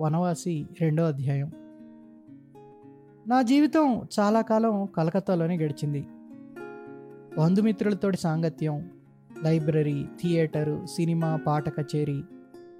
[0.00, 1.52] వనవాసి రెండో అధ్యాయం.
[3.26, 6.06] నా జీవితం చాలా కాలం కలకత్తాలోనే గడిచింది.
[7.38, 8.90] బంధుమిత్రులతోటి సాంగత్యం
[9.44, 12.22] లైబ్రరీ థియేటరు సినిమా పాట కచేరీ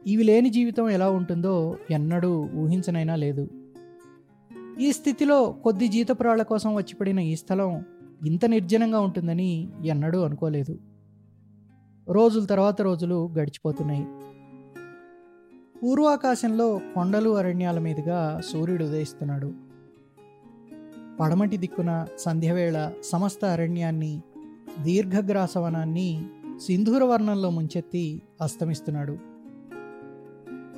[0.07, 3.49] ఇవి లేని జీవితం ఎలా ఉంటుందో ఎన్నడూ ఊహించనైనా లేదు.
[4.81, 7.85] ఈ స్థితిలో కొద్ది జీతపురాళ్ళ కోసం వచ్చిపడిన ఈ స్థలం
[8.27, 10.79] ఇంత నిర్జనంగా ఉంటుందని ఎన్నడూ అనుకోలేదు.
[12.09, 14.07] రోజుల తర్వాత రోజులు గడిచిపోతున్నాయి.
[15.83, 19.53] పూర్వాకాశంలో కొండలు అరణ్యాల మీదుగా సూర్యుడు ఉదయిస్తున్నాడు.
[21.21, 24.23] పడమటి దిక్కున సంధ్యవేళ సమస్త అరణ్యాన్ని
[24.83, 26.27] దీర్ఘగ్రాసవనాన్ని
[26.61, 29.19] సింధూర వర్ణంలో ముంచెత్తి అస్తమిస్తున్నాడు.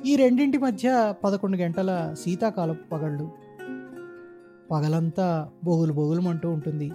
[0.05, 3.31] ఈ రెండింటి మధ్య పదకొండు గంటల శీతాకాలపు పగళ్ళు.
[4.71, 6.91] పగలంతా బొగులు బొగులుమంటూ ఉంటుంది.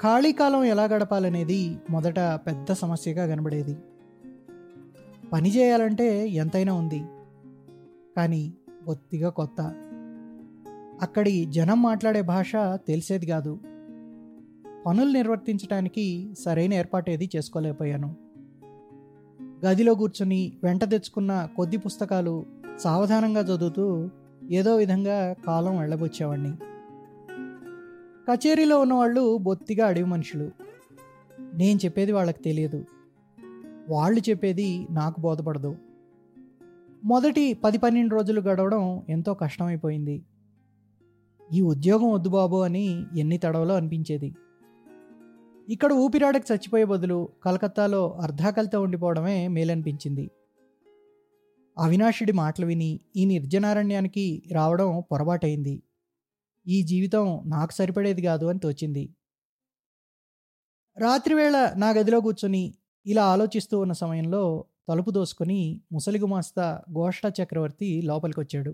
[0.00, 3.76] ఖాళీ కాలం ఎలా గడపాలనేది మొదట పెద్ద సమస్యగా కనబడేది.
[5.32, 7.02] పని చేయాలంటే ఎంతైనా ఉంది.
[8.16, 8.52] కానీ
[8.86, 9.60] బొత్తిగా కొత్త.
[11.02, 13.60] అక్కడి జనం మాట్లాడే భాష తెలిసేది కాదు.
[14.86, 18.16] పనులు నిర్వర్తించడానికి సరైన ఏర్పాటేది చేసుకోలేకపోయాను.
[19.66, 22.46] గదిలో కూర్చుని వెంట తెచ్చుకున్న కొద్ది పుస్తకాలు
[22.78, 24.10] సావధానంగా చదువుతూ
[24.50, 26.52] ఏదో విధంగా కాలం వెళ్ళబొచ్చేవాడిని
[28.30, 30.50] కచేరీలో ఉన్నవాళ్ళు బొత్తిగా అడవి మనుషులు.
[31.54, 32.84] నేను చెప్పేది వాళ్ళకి తెలియదు.
[33.88, 35.76] వాళ్ళు చెప్పేది నాకు బోధపడదు.
[37.04, 40.22] మొదటి పది పన్నెండు రోజులు గడవడం ఎంతో కష్టమైపోయింది.
[41.52, 44.34] ఈ ఉద్యోగం వద్దు బాబు అని ఎన్ని తడవలో అనిపించేది.
[45.68, 50.30] ఇక్కడ ఊపిరాడకి చచ్చిపోయే బదులు కలకత్తాలో అర్ధాకలితో ఉండిపోవడమే మేలనిపించింది.
[51.78, 55.82] అవినాషుడి మాటలు విని ఈ నిర్జనారణ్యానికి రావడం పొరపాటైంది.
[56.66, 59.08] ఈ జీవితం నాకు సరిపడేది కాదు అని తోచింది.
[60.98, 62.74] రాత్రివేళ నా గదిలో కూర్చొని
[63.08, 64.42] ఇలా ఆలోచిస్తూ ఉన్న సమయంలో
[64.88, 65.60] తలుపు దోసుకొని
[65.92, 66.66] ముసలి గుమాస్తా
[66.98, 68.72] గోష్ట చక్రవర్తి లోపలికి వచ్చాడు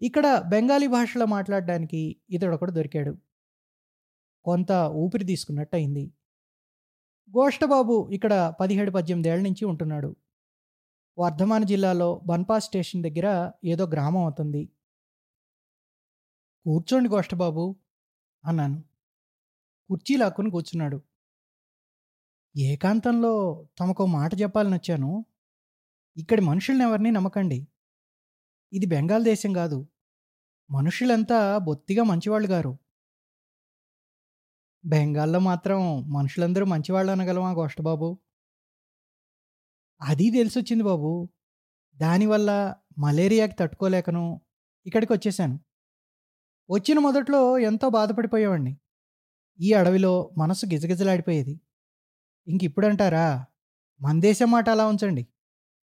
[0.00, 2.00] ఇక్కడ బెంగాలీ భాషలో మాట్లాడడానికి
[2.30, 3.12] ఇతడొకడు దొరికాడు.
[4.46, 4.72] కొంత
[5.02, 6.04] ఊపిరి తీసుకున్నట్టు అయింది
[7.30, 10.10] గోష్ఠబాబు ఇక్కడ పదిహేడు పద్దెనిమిదేళ్ళ నుంచి ఉంటున్నాడు.
[11.18, 13.28] వర్ధమాన జిల్లాలో బన్పా స్టేషన్ దగ్గర
[13.72, 14.62] ఏదో గ్రామం అవుతుంది.
[16.66, 17.64] కూర్చోండి గోష్ఠబాబు
[18.44, 18.78] అన్నాను.
[19.90, 20.98] కుర్చీ లాక్కుని కూర్చున్నాడు.
[22.56, 23.30] ఏకాంతంలో
[23.80, 25.24] తమకు మాట చెప్పాలని వచ్చాను.
[26.16, 27.66] ఇక్కడి మనుషుల్ని ఎవరిని నమ్మకండి.
[28.72, 29.88] ఇది బెంగాల్ దేశం కాదు.
[30.70, 32.78] మనుషులంతా బొత్తిగా మంచివాళ్ళు గారు.
[34.84, 38.18] బెంగాల్లో మాత్రం మనుషులందరూ మంచివాళ్ళు అనగలమా గోష్టబాబు
[40.00, 41.28] అది తెలిసొచ్చింది బాబు.
[41.96, 44.40] దానివల్ల మలేరియాకి తట్టుకోలేకను
[44.86, 45.60] ఇక్కడికి వచ్చేసాను
[46.70, 48.76] వచ్చిన మొదట్లో ఎంతో బాధపడిపోయేవాడిని
[49.60, 51.60] ఈ అడవిలో మనసు గిజగిజలాడిపోయేది.
[52.48, 53.46] ఇంకిప్పుడు అంటారా
[54.00, 55.26] మన దేశం మాట అలా ఉంచండి.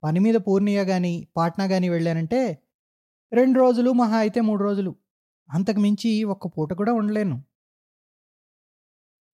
[0.04, 2.64] పని మీద పూర్ణియా కానీ పాట్నా కానీ వెళ్ళానంటే
[3.34, 4.96] రెండు రోజులు మహా అయితే మూడు రోజులు.
[5.50, 7.44] అంతకు మించి ఒక్క పూట కూడా ఉండలేను.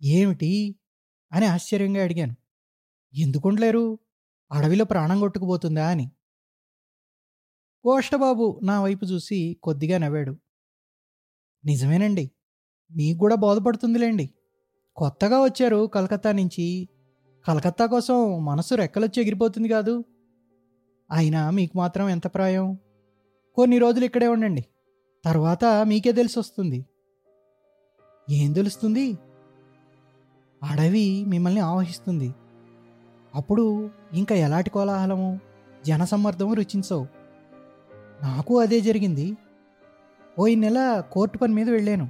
[0.03, 0.75] ఏమిటి?
[1.31, 2.35] అని ఆశ్చర్యంగా అడిగాను.
[3.13, 4.00] ఎందుకు ఉండలేరు?
[4.51, 6.12] అడవిలో ప్రాణం కొట్టుకుపోతుందా అని.
[7.83, 10.38] కోష్టబాబు నా వైపు చూసి కొద్దిగా నవ్వాడు.
[11.66, 12.31] నిజమేనండి.
[12.91, 14.33] మీకు కూడా బోధపడుతుందిలేండి.
[14.95, 16.89] కొత్తగా వచ్చారు కలకత్తా నుంచి
[17.48, 20.04] కలకత్తా కోసం మనసు రెక్కలొచ్చి ఎగిరిపోతుంది కాదు.
[21.12, 22.78] అయినా మీకు మాత్రం ఎంత ప్రాయం?
[23.56, 24.66] కొన్ని రోజులు ఇక్కడే ఉండండి.
[25.26, 26.86] తర్వాత మీకే తెలిసి వస్తుంది.
[28.30, 29.18] ఏం తెలుస్తుంది?
[30.64, 32.34] అడవి మిమ్మల్ని ఆవహిస్తుంది.
[33.36, 35.40] అప్పుడు ఇంకా ఎలాంటి కోలాహలము
[35.86, 37.08] జనసమ్మర్దము రుచించవు.
[38.24, 39.38] నాకు అదే జరిగింది.
[40.40, 42.10] పోయిన నెల కోర్టు పని మీద వెళ్ళాను.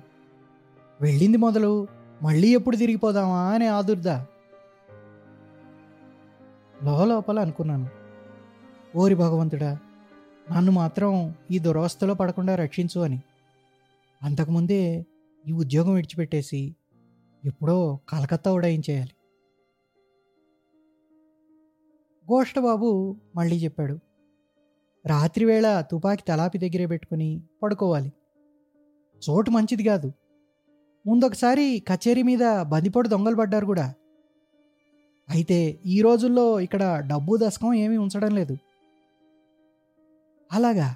[1.01, 1.87] వెళ్ళింది మొదలు
[2.21, 4.25] మళ్ళీ ఎప్పుడు తిరిగిపోదామా అనే ఆదుర్దా.
[6.83, 7.89] లోపల అనుకున్నాను.
[8.95, 9.77] ఓరి భగవంతుడా
[10.51, 13.21] నన్ను మాత్రం ఈ దురవస్థలో పడకుండా రక్షించు అని.
[14.23, 15.05] అంతకుముందే
[15.47, 16.75] ఈ ఉద్యోగం విడిచిపెట్టేసి
[17.45, 19.11] ఎప్పుడో కలకత్తా ఉడాయించేయాలి.
[22.31, 23.99] గోష్టబాబు మళ్ళీ చెప్పాడు
[25.05, 28.13] రాత్రివేళ తుపాకి తలాపి దగ్గరే పెట్టుకుని పడుకోవాలి.
[29.29, 30.11] చోటు మంచిది కాదు.
[31.07, 33.93] ముందొకసారి కచేరీ మీద బందిపోటు దొంగలు పడ్డారు కూడా.
[35.29, 38.57] అయితే ఈ రోజుల్లో ఇక్కడ డబ్బు దశకం ఏమీ ఉంచడం లేదు.
[40.51, 40.95] అలాగా?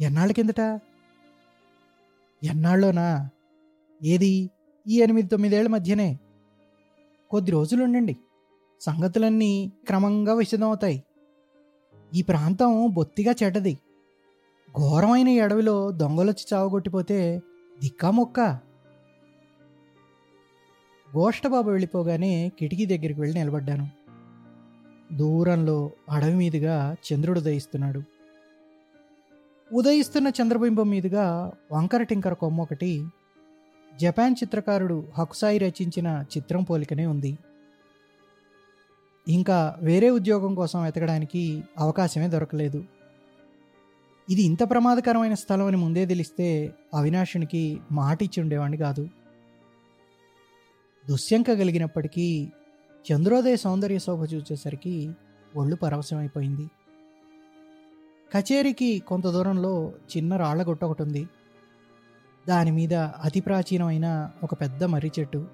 [0.00, 0.60] ఎన్నాళ్ళ కిందట?
[2.42, 3.30] ఎన్నాళ్ళలోనా
[4.02, 4.50] ఏది?
[4.88, 6.18] ఈ ఎనిమిది తొమ్మిదేళ్ళ మధ్యనే.
[7.30, 8.16] కొద్ది రోజులు ఉండండి.
[8.80, 11.04] సంగతులన్నీ క్రమంగా విషదమవుతాయి
[12.14, 13.78] ఈ ప్రాంతం బొత్తిగా చెడ్డది.
[14.76, 17.40] ఘోరమైన ఎడవిలో అడవిలో దొంగలొచ్చి చావగొట్టిపోతే
[17.82, 18.65] దిక్కా మొక్క?
[21.14, 23.90] గోష్టబాబు వెళ్ళిపోగానే కిటికీ దగ్గరికి వెళ్ళి నిలబడ్డాను.
[25.12, 28.02] దూరంలో అడవి మీదుగా చంద్రుడు ఉదయిస్తున్నాడు.
[29.72, 33.06] ఉదయిస్తున్న చంద్రబింబం మీదుగా వంకర టింకర కొమ్మ ఒకటి
[34.00, 37.38] జపాన్ చిత్రకారుడు హకుసాయి రచించిన చిత్రం పోలికనే ఉంది.
[39.28, 42.84] ఇంకా వేరే ఉద్యోగం కోసం వెతకడానికి అవకాశమే దొరకలేదు.
[44.30, 49.08] ఇది ఇంత ప్రమాదకరమైన స్థలం అని ముందే తెలిస్తే అవినాశునికి మాట ఇచ్చి ఉండేవాడిని కాదు.
[51.08, 52.48] దుశ్శంక కలిగినప్పటికీ
[53.12, 55.10] చంద్రోదయ సౌందర్య శోభ చూసేసరికి
[55.56, 56.70] ఒళ్ళు పరవశమైపోయింది.
[58.34, 61.28] కచేరీకి కొంత దూరంలో చిన్న రాళ్ళ గుట్ట ఒకటి ఉంది
[62.48, 65.46] దాని మీద అతి ప్రాచీనమైన ఒక పెద్ద మర్రి చెట్టు.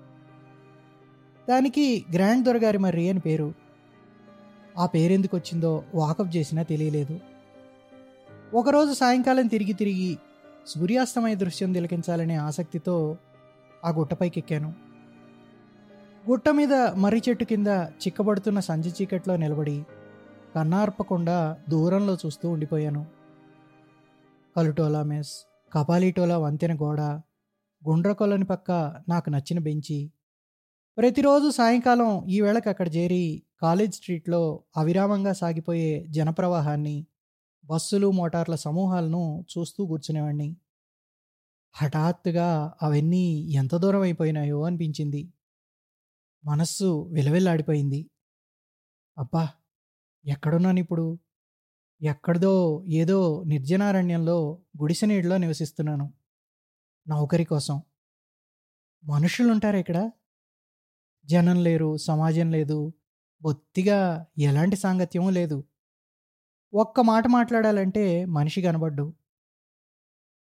[1.49, 3.55] దానికి గ్రాండ్ దొరగారి మర్రి అని పేరు.
[4.79, 7.21] ఆ పేరెందుకు వచ్చిందో వాకప్ చేసినా తెలియలేదు.
[8.55, 10.19] ఒకరోజు సాయంకాలం తిరిగి తిరిగి
[10.67, 13.17] సూర్యాస్తమయ దృశ్యం తిలకించాలనే ఆసక్తితో
[13.85, 14.92] ఆ గుట్టపైకి ఎక్కాను
[16.31, 17.67] గుట్ట మీద మర్రి చెట్టు కింద
[18.03, 19.85] చిక్కబడుతున్న సంజ చీకట్లో నిలబడి
[20.55, 23.07] కన్నార్పకుండా దూరంలో చూస్తూ ఉండిపోయాను.
[24.57, 25.33] కలుటోలా మెస్
[25.73, 27.01] కపాలీటోలా వంతెన గోడ
[27.83, 28.71] గుండ్రకొలని పక్క
[29.09, 30.11] నాకు నచ్చిన బెంచి.
[30.99, 37.07] ప్రతిరోజు సాయంకాలం ఈ వేళకి అక్కడ చేరి కాలేజ్ స్ట్రీట్లో అవిరామంగా సాగిపోయే జనప్రవాహాన్ని
[37.65, 40.57] బస్సులు మోటార్ల సమూహాలను చూస్తూ కూర్చునేవాడిని
[41.75, 45.29] హఠాత్తుగా అవన్నీ ఎంత దూరం అయిపోయినాయో అనిపించింది.
[46.45, 48.01] మనస్సు విలవిల్లాడిపోయింది.
[49.17, 49.43] అబ్బా!
[50.25, 51.05] ఎక్కడున్నాను ఇప్పుడు
[52.01, 52.55] ఎక్కడిదో
[52.93, 54.39] ఏదో నిర్జనారణ్యంలో
[54.83, 56.07] గుడిసె నీటిలో నివసిస్తున్నాను.
[57.07, 57.77] నౌకరి కోసం.
[59.05, 59.99] మనుషులుంటారు ఇక్కడ?
[61.25, 62.79] జనం లేరు సమాజం లేదు.
[63.43, 63.99] బొత్తిగా
[64.39, 65.59] ఎలాంటి సాంగత్యము లేదు.
[66.73, 69.05] ఒక్క మాట మాట్లాడాలంటే మనిషి కనబడ్డు.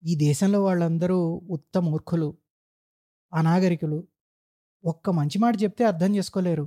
[0.03, 1.17] ఈ దేశంలో వాళ్ళందరూ
[1.49, 2.27] ఉత్త మూర్ఖులు
[3.33, 3.99] అనాగరికులు.
[4.85, 6.65] ఒక్క మంచి మాట చెప్తే అర్థం చేసుకోలేరు.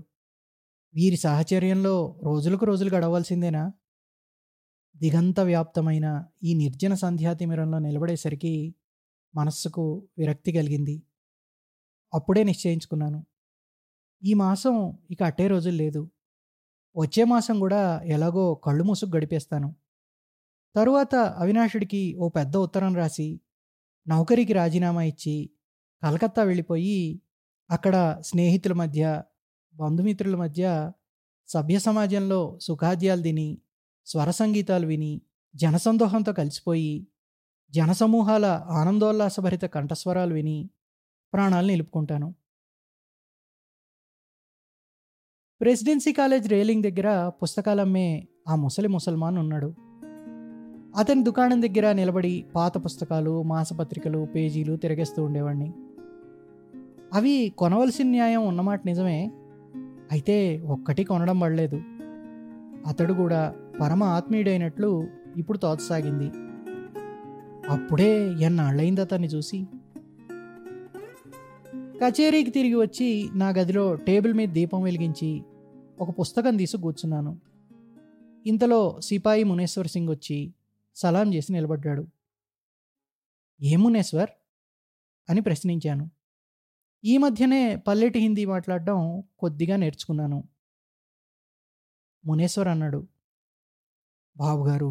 [0.94, 3.72] వీరి సాహచర్యంలో రోజులకు రోజులు గడవలసిందేనా?
[4.96, 6.06] దిగంత వ్యాప్తమైన
[6.42, 8.74] ఈ నిర్జన సంధ్యాతిమిరంలో నిలబడేసరికి
[9.34, 9.84] మనస్సుకు
[10.18, 11.02] విరక్తి కలిగింది.
[12.12, 13.24] అప్పుడే నిశ్చయించుకున్నాను.
[14.22, 14.76] ఈ మాసం
[15.10, 16.10] ఇక అట్టే రోజులు లేదు.
[16.96, 19.74] వచ్చే మాసం కూడా ఎలాగో కళ్ళు మూసుకు గడిపేస్తాను.
[20.74, 23.40] తరువాత అవినాశుడికి ఓ పెద్ద ఉత్తరం రాసి
[24.06, 25.50] నౌకరికి రాజీనామా ఇచ్చి
[26.02, 26.98] కలకత్తా వెళ్ళిపోయి
[27.70, 29.22] అక్కడ స్నేహితుల మధ్య
[29.74, 30.92] బంధుమిత్రుల మధ్య
[31.48, 33.58] సభ్య సమాజంలో సుఖాద్యాలు తిని
[34.06, 35.22] స్వర సంగీతాలు విని
[35.56, 37.06] జనసందోహంతో కలిసిపోయి
[37.70, 40.70] జనసమూహాల ఆనందోల్లాసభరిత కంఠస్వరాలు విని
[41.32, 42.34] ప్రాణాలు నిలుపుకుంటాను.
[45.60, 49.74] ప్రెసిడెన్సీ కాలేజ్ రేలింగ్ దగ్గర పుస్తకాలమ్మే ఆ ముసలి ముసల్మాన్ ఉన్నాడు.
[50.96, 55.72] అతని దుకాణం దగ్గర నిలబడి పాత పుస్తకాలు మాసపత్రికలు పేజీలు తిరగేస్తూ ఉండేవాడిని
[57.14, 59.32] అవి కొనవలసిన న్యాయం ఉన్నమాట నిజమే.
[60.12, 61.80] అయితే ఒక్కటి కొనడం పడలేదు.
[62.86, 66.30] అతడు కూడా పరమ ఆత్మీయుడైనట్లు ఇప్పుడు తోచసాగింది.
[67.68, 69.66] అప్పుడే ఎన్నాళ్ళైంది అతన్ని చూసి?
[72.04, 75.42] కచేరీకి తిరిగి వచ్చి నా గదిలో టేబుల్ మీద దీపం వెలిగించి
[76.00, 77.40] ఒక పుస్తకం తీసి కూర్చున్నాను.
[78.46, 80.54] ఇంతలో సిపాయి మునేశ్వర్ సింగ్ వచ్చి
[80.96, 82.06] సలాం చేసి నిలబడ్డాడు.
[83.62, 84.30] ఏ మునేశ్వర్?
[85.30, 86.17] అని ప్రశ్నించాను.
[87.04, 88.98] ఈ మధ్యనే పల్లెటి హిందీ మాట్లాడడం
[89.38, 90.38] కొద్దిగా నేర్చుకున్నాను.
[92.24, 93.00] మునేశ్వర్ అన్నాడు
[94.36, 94.90] బాబుగారు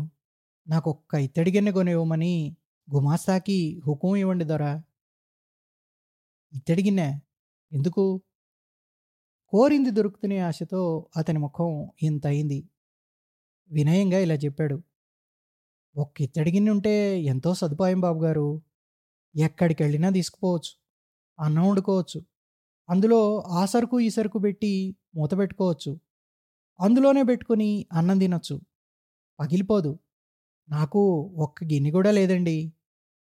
[0.67, 2.33] నాకు ఒక్క ఇత్తడి గిన్నె కొనివ్వమని
[2.87, 4.71] గుమాస్తాకి హుకుం ఇవ్వండి దొరా.
[6.53, 7.07] ఇత్తడిగిన్నె
[7.71, 8.03] ఎందుకు?
[9.53, 10.81] కోరింది దొరుకుతునే ఆశతో
[11.17, 11.69] అతని ముఖం
[12.01, 12.59] ఇంత అయింది.
[13.71, 14.77] వినయంగా ఇలా చెప్పాడు
[15.95, 18.47] ఒక్క ఇత్తడి గిన్నె ఉంటే ఎంతో సదుపాయం బాబుగారు
[19.35, 20.71] ఎక్కడికి వెళ్ళినా తీసుకుపోవచ్చు.
[21.39, 22.21] అన్నం వండుకోవచ్చు.
[22.89, 25.99] అందులో ఆ సరుకు ఈ సరుకు పెట్టి మూత పెట్టుకోవచ్చు.
[26.81, 28.61] అందులోనే పెట్టుకుని అన్నం తినొచ్చు.
[29.39, 29.99] పగిలిపోదు.
[30.69, 32.73] నాకు ఒక్క గిన్నె కూడా లేదండి.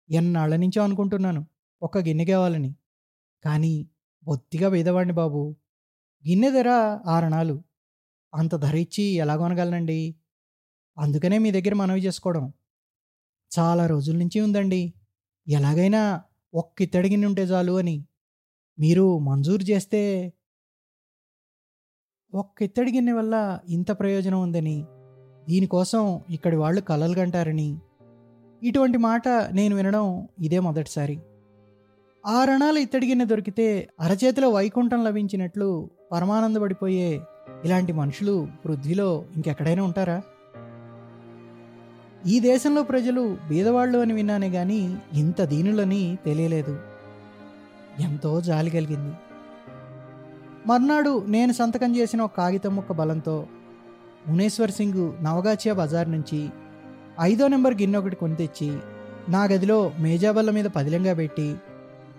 [0.10, 1.48] ఎన్నాళ్ళ నుంచో అనుకుంటున్నాను.
[1.82, 2.76] ఒక్క గిన్నె కావాలని.
[3.46, 3.90] కానీ
[4.24, 5.56] బొత్తిగా పేదవాడిని బాబు.
[6.30, 7.64] గిన్నె ధర ఆరణాలు.
[8.36, 10.16] అంత ధర ఇచ్చి ఎలా కొనగలనండి?
[11.00, 12.54] అందుకనే మీ దగ్గర మనవి చేసుకోవడం.
[13.60, 14.94] చాలా రోజుల నుంచి ఉందండి.
[15.48, 16.22] ఎలాగైనా
[16.56, 18.06] ఒక్క ఇత్తడి గిన్నె ఉంటే చాలు అని
[18.80, 20.34] మీరు మంజూరు చేస్తే
[22.34, 24.86] ఒక్క ఇత్తడి గిన్నె వల్ల ఇంత ప్రయోజనం ఉందని
[25.50, 27.80] దీనికోసం ఇక్కడి వాళ్ళు కలలు కంటారని
[28.64, 31.18] ఇటువంటి మాట నేను వినడం ఇదే మొదటిసారి.
[32.26, 37.10] ఆ రణాలు ఇత్తడి గిన్నె దొరికితే అరచేతిలో వైకుంఠం లభించినట్లు పరమానందపడిపోయే
[37.66, 40.22] ఇలాంటి మనుషులు పృథ్వీలో ఇంకెక్కడైనా ఉంటారా?
[42.28, 46.80] ఈ దేశంలో ప్రజలు బీదవాళ్ళు అని విన్నానే కానీ ఇంత దీనులని తెలియలేదు.
[48.00, 49.16] ఎంతో జాలి కలిగింది.
[50.68, 53.48] మర్నాడు నేను సంతకం చేసిన ఒక కాగితం ముక్క బలంతో
[54.28, 56.50] మునేశ్వర్ సింగ్ నవగాచియా బజార్ నుంచి
[57.22, 58.78] ఐదో నెంబర్ గిన్నె ఒకటి కొని తెచ్చి
[59.30, 61.56] నా గదిలో మేజాబల్ల మీద పదిలంగా పెట్టి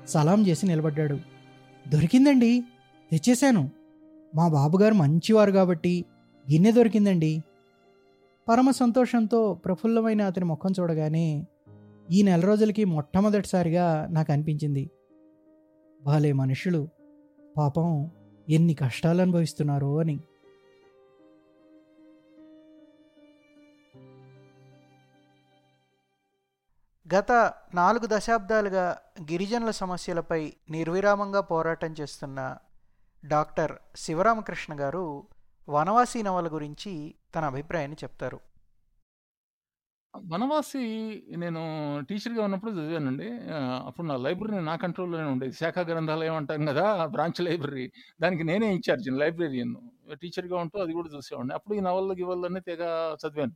[0.08, 1.18] సలాం చేసి నిలబడ్డాడు.
[1.88, 2.64] దొరికిందండి
[3.10, 3.70] తెచ్చేశాను.
[4.34, 6.04] మా బాబుగారు మంచివారు కాబట్టి
[6.52, 7.42] గిన్నె దొరికిందండి.
[8.48, 11.46] పరమ సంతోషంతో ప్రఫుల్లమైన అతని ముఖం చూడగానే
[12.10, 14.90] ఈ నెల రోజులకి మొట్టమొదటిసారిగా నాకు అనిపించింది.
[16.02, 16.88] భలే మనుషులు.
[17.56, 18.10] పాపం
[18.48, 20.20] ఎన్ని కష్టాలు అనుభవిస్తున్నారో అని.
[27.14, 27.32] గత
[27.74, 32.56] నాలుగు దశాబ్దాలుగా గిరిజనుల సమస్యలపై నిర్విరామంగా పోరాటం చేస్తున్న
[33.24, 35.24] డాక్టర్ శివరామకృష్ణ గారు
[35.68, 36.92] వనవాసి నవల గురించి
[37.34, 38.38] తన అభిప్రాయాన్ని చెప్తారు.
[40.14, 40.82] వనవాసి
[41.36, 41.60] నేను
[42.08, 43.26] టీచర్గా ఉన్నప్పుడు చదివానండి.
[43.86, 45.52] అప్పుడు నా లైబ్రరీ నా కంట్రోల్లోనే ఉండేది.
[45.52, 47.84] శాఖా గ్రంథాలయం అంటాం కదా బ్రాంచ్ లైబ్రరీ.
[48.20, 49.74] దానికి నేనే ఇన్ఛార్జ్ లైబ్రరీయన్.
[50.22, 51.54] టీచర్గా ఉంటూ అది కూడా చూసేవాడిని.
[51.54, 52.82] అప్పుడు ఈ నవళ్ళు గివల్లన్నీ తెగ
[53.24, 53.54] చదివాను.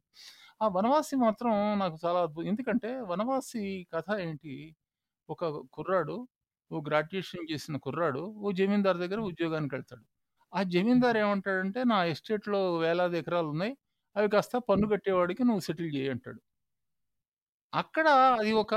[0.63, 2.49] ఆ వనవాసి మాత్రం నాకు చాలా అద్భుతం.
[2.49, 3.65] ఎందుకంటే వనవాసి
[3.95, 4.55] కథ ఏంటి?
[5.29, 6.17] ఒక కుర్రాడు
[6.71, 10.05] ఓ గ్రాడ్యుయేషన్ చేసిన కుర్రాడు ఓ జమీందార్ దగ్గర ఉద్యోగానికి వెళ్తాడు.
[10.53, 13.75] ఆ జమీందారు ఏమంటాడంటే నా ఎస్టేట్లో వేలాది ఎకరాలు ఉన్నాయి
[14.17, 16.41] అవి కాస్త పన్ను కట్టేవాడికి నువ్వు సెటిల్ చేయి అంటాడు.
[17.73, 18.75] అక్కడ అది ఒక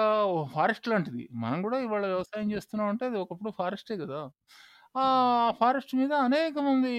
[0.51, 1.24] ఫారెస్ట్ లాంటిది.
[1.36, 4.20] మనం కూడా ఇవాళ వ్యవసాయం చేస్తున్నాం అంటే అది ఒకప్పుడు ఫారెస్టే కదా.
[4.96, 5.06] ఆ
[5.60, 6.92] ఫారెస్ట్ మీద అనేక మంది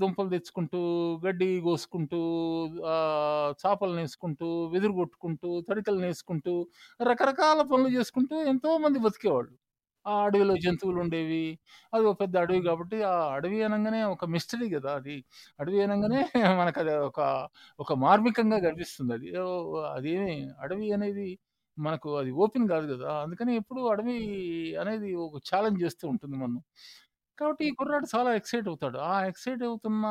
[0.00, 0.80] దుంపలు తెచ్చుకుంటూ
[1.24, 2.20] గడ్డి కోసుకుంటూ
[3.62, 6.54] చేపలు నేసుకుంటూ వెదురు కొట్టుకుంటూ తడికలు నేసుకుంటూ
[7.02, 9.52] రకరకాల పనులు చేసుకుంటూ ఎంతో మంది బతికేవాళ్ళు.
[10.06, 11.44] ఆ అడవిలో జంతువులు ఉండేవి
[11.92, 15.16] అది ఒక పెద్ద అడవి కాబట్టి ఆ అడవి అనగానే ఒక మిస్టరీ కదా అది.
[15.60, 16.20] అడవి అనగానే
[16.60, 17.20] మనకు అది ఒక
[17.78, 19.28] ఒక మార్మికంగా కనిపిస్తుంది అది.
[19.40, 19.46] ఓ,
[19.94, 21.28] అదేమి అడవి అనేది
[21.78, 23.10] మనకు అది ఓపెన్ కాదు కదా.
[23.24, 24.18] అందుకని ఎప్పుడు అడవి
[24.80, 26.60] అనేది ఒక ఛాలెంజ్ చేస్తూ ఉంటుంది మనం.
[27.38, 28.98] కాబట్టి ఈ కుర్రాడు చాలా ఎక్సైట్ అవుతాడు.
[29.08, 30.04] ఆ ఎక్సైట్ అవుతున్న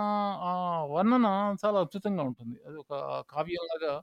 [0.46, 0.52] ఆ
[0.92, 1.28] వర్ణన
[1.64, 2.58] చాలా అద్భుతంగా ఉంటుంది.
[2.68, 2.94] అది ఒక
[3.30, 3.94] కావ్యంలాగా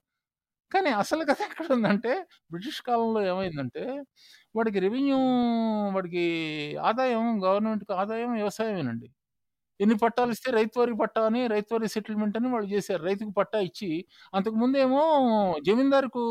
[0.72, 2.12] కానీ అసలు కథ ఎక్కడ ఉందంటే
[2.50, 3.82] బ్రిటిష్ కాలంలో ఏమైందంటే
[4.54, 5.18] వాడికి రెవెన్యూ
[5.96, 6.24] వాడికి
[6.82, 9.08] ఆదాయం గవర్నమెంట్కి ఆదాయం వ్యవసాయమేనండి.
[9.80, 13.02] ఎన్ని పట్టాలు ఇస్తే రైతు వారి పట్టా అని రైతు వారి సెటిల్మెంట్ అని వాళ్ళు చేశారు.
[13.04, 13.88] రైతుకు పట్టా ఇచ్చి
[14.34, 15.02] అంతకుముందేమో
[15.68, 16.22] జమీందారుకు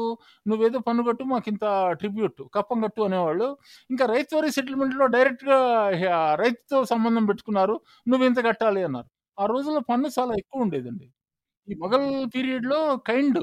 [0.46, 1.66] నువ్వేదో పన్ను కట్టు మాకు ఇంత
[2.00, 3.48] ట్రిబ్యూట్ కప్పం కట్టు అనేవాళ్ళు.
[3.90, 5.60] ఇంకా రైతు వారి సెటిల్మెంట్లో డైరెక్ట్గా
[6.36, 7.78] రైతుతో సంబంధం పెట్టుకున్నారు.
[8.08, 9.10] నువ్వు ఇంత కట్టాలి అన్నారు.
[9.38, 11.08] ఆ రోజుల్లో పన్ను చాలా ఎక్కువ ఉండేదండి.
[11.68, 12.80] ఈ మొఘల్ పీరియడ్లో
[13.10, 13.42] కైండ్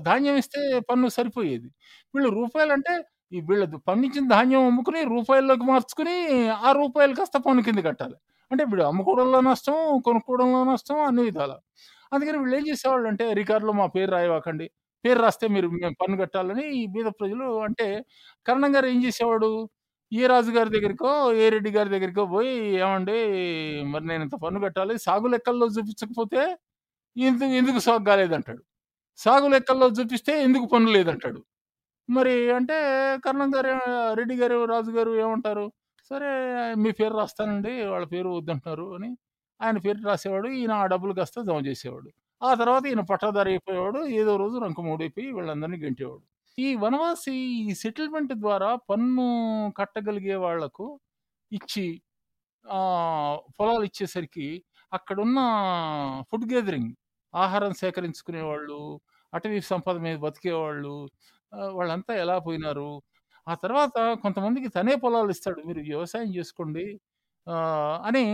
[0.00, 1.68] ధాన్యం ఇస్తే పన్ను సరిపోయేది.
[2.14, 2.94] వీళ్ళు రూపాయలంటే
[3.32, 6.16] ఈ వీళ్ళు పండించిన ధాన్యం అమ్ముకుని రూపాయల్లోకి మార్చుకుని
[6.66, 8.16] ఆ రూపాయలు కాస్త పన్ను కింద కట్టాలి.
[8.50, 11.56] అంటే వీడు అమ్ముకోవడంలో నష్టం కొనుక్కోవడంలో నష్టం అన్ని విధాలు.
[12.12, 14.66] అందుకని వీళ్ళు ఏం చేసేవాళ్ళు అంటే రికార్డులో మా పేరు రాయవాకండి.
[15.04, 17.86] పేరు రాస్తే మీరు మేము పన్ను కట్టాలని ఈ బీద ప్రజలు అంటే
[18.46, 19.50] కరణం గారు ఏం చేసేవాడు?
[20.12, 23.16] ఏ రాజు గారి దగ్గరికో ఏ రెడ్డి గారి దగ్గరికో పోయి ఏమండి
[23.92, 26.42] మరి నేను ఇంత పన్ను కట్టాలి సాగు లెక్కల్లో చూపించకపోతే
[27.16, 28.62] ఎందుకు ఎందుకు సాగు కాలేదంటాడు.
[29.18, 31.40] సాగు లెక్కల్లో చూపిస్తే ఎందుకు పన్ను లేదంటాడు.
[32.08, 32.76] మరి అంటే
[33.24, 33.72] కర్ణం గారు
[34.18, 35.66] రెడ్డి గారు రాజు గారు ఏమంటారు?
[36.10, 36.30] సరే
[36.82, 39.10] మీ పేరు రాస్తానండి వాళ్ళ పేరు వద్దంటున్నారు అని.
[39.60, 42.08] ఆయన పేరు రాసేవాడు ఈయన ఆ డబ్బులు కాస్త జమ చేసేవాడు.
[42.42, 46.24] ఆ తర్వాత ఈయన పట్టాదారి అయిపోయేవాడు ఏదో రోజు రంకు మూడైపోయి వీళ్ళందరినీ గెంటేవాడు.
[46.58, 47.34] ఈ వనవాసి
[47.70, 49.26] ఈ సెటిల్మెంట్ ద్వారా పన్ను
[49.78, 50.86] కట్టగలిగే వాళ్ళకు
[51.52, 51.86] ఇచ్చి
[53.58, 54.46] పొలాలు ఇచ్చేసరికి
[54.92, 55.40] అక్కడున్న
[56.30, 56.92] ఫుడ్ గ్యాదరింగ్
[57.34, 58.78] ఆహారం సేకరించుకునే వాళ్ళు
[59.32, 60.94] అటవీ సంపద మీద బతికేవాళ్ళు
[61.78, 62.90] వాళ్ళంతా ఎలా పోయినారు?
[63.46, 66.86] ఆ తర్వాత కొంతమందికి తనే పొలాలు ఇస్తాడు మీరు వ్యవసాయం చేసుకోండి
[68.08, 68.24] అని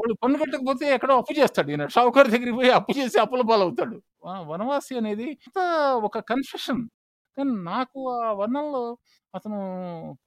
[0.00, 1.84] వాళ్ళు పన్ను కట్టకపోతే ఎక్కడో అప్పు చేస్తాడు ఈయన.
[1.94, 3.96] షావుకారు దగ్గరికి పోయి అప్పు చేసి అప్పుల పాలవుతాడు.
[4.50, 5.28] వనవాసి అనేది
[6.08, 6.82] ఒక కన్ఫెషన్.
[7.36, 8.82] కానీ నాకు ఆ వర్ణంలో
[9.34, 9.58] అతను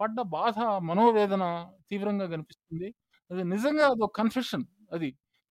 [0.01, 0.57] పడ్డ బాధ
[0.89, 1.45] మనోవేదన
[1.89, 2.89] తీవ్రంగా కనిపిస్తుంది.
[3.31, 5.09] అది నిజంగా అదొక కన్ఫెషన్ అది.